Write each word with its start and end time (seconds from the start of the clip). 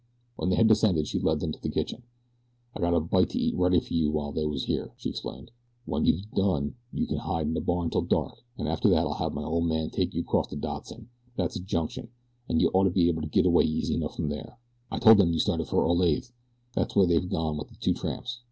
When 0.35 0.49
they 0.49 0.55
had 0.55 0.67
descended 0.67 1.07
she 1.07 1.19
led 1.19 1.41
them 1.41 1.51
to 1.51 1.61
the 1.61 1.69
kitchen. 1.69 2.01
"I 2.75 2.79
got 2.79 2.95
a 2.95 2.99
bite 2.99 3.29
to 3.29 3.37
eat 3.39 3.55
ready 3.55 3.79
for 3.79 3.93
you 3.93 4.09
while 4.09 4.31
they 4.31 4.47
was 4.47 4.63
here," 4.63 4.95
she 4.97 5.11
explained. 5.11 5.51
"When 5.85 6.05
you've 6.05 6.31
done 6.31 6.73
you 6.91 7.05
ken 7.05 7.17
hide 7.19 7.45
in 7.45 7.53
the 7.53 7.61
barn 7.61 7.91
'til 7.91 8.05
dark, 8.05 8.43
an' 8.57 8.65
after 8.65 8.89
that 8.89 9.05
I'll 9.05 9.13
have 9.13 9.35
my 9.35 9.43
ol' 9.43 9.61
man 9.61 9.91
take 9.91 10.15
you 10.15 10.23
'cross 10.23 10.47
to 10.47 10.55
Dodson, 10.55 11.09
that's 11.35 11.55
a 11.55 11.59
junction, 11.59 12.09
an' 12.49 12.59
you'd 12.59 12.71
aughter 12.73 12.89
be 12.91 13.09
able 13.09 13.21
to 13.21 13.27
git 13.27 13.45
away 13.45 13.65
easy 13.65 13.93
enough 13.93 14.15
from 14.15 14.29
there. 14.29 14.57
I 14.89 14.97
told 14.97 15.21
'em 15.21 15.33
you 15.33 15.37
started 15.39 15.67
for 15.67 15.85
Olathe 15.85 16.31
there's 16.73 16.95
where 16.95 17.05
they've 17.05 17.29
gone 17.29 17.57
with 17.57 17.69
the 17.69 17.75
two 17.75 17.93
tramps. 17.93 18.39